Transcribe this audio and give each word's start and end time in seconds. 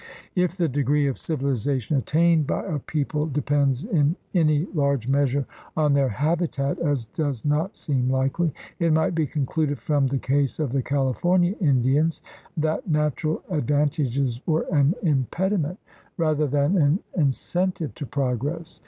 If 0.35 0.57
the 0.57 0.67
degree 0.67 1.05
of 1.05 1.19
civilization 1.19 1.95
attained 1.95 2.47
by 2.47 2.65
a 2.65 2.79
people 2.79 3.27
depends 3.27 3.83
in 3.83 4.15
any 4.33 4.65
large 4.73 5.07
measure 5.07 5.45
on 5.77 5.93
their 5.93 6.09
habitat, 6.09 6.79
as 6.79 7.05
does 7.05 7.45
not 7.45 7.75
seem 7.75 8.09
likely, 8.09 8.51
it 8.79 8.91
might 8.93 9.13
be 9.13 9.27
concluded 9.27 9.77
from 9.77 10.07
the 10.07 10.17
case 10.17 10.59
of 10.59 10.71
the 10.71 10.81
California 10.81 11.53
Indians 11.61 12.23
that 12.57 12.89
natural 12.89 13.43
advantages 13.51 14.41
were 14.47 14.65
an 14.71 14.95
impediment 15.03 15.77
rather 16.17 16.47
than 16.47 16.77
an 16.77 16.99
incentive 17.15 17.93
to 17.93 18.07
progress." 18.07 18.79